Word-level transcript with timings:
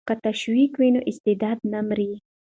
که 0.09 0.13
تشویق 0.25 0.71
وي 0.79 0.89
نو 0.93 0.99
استعداد 1.09 1.59
نه 1.71 1.79
مري. 1.87 2.11